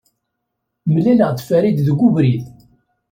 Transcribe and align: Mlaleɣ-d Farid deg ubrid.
Mlaleɣ-d 0.93 1.39
Farid 1.47 1.77
deg 1.87 1.99
ubrid. 2.07 2.43